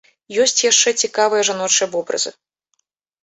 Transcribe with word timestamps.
Ёсць 0.43 0.63
яшчэ 0.71 0.93
цікавыя 1.01 1.45
жаночыя 1.49 1.87
вобразы. 1.93 2.29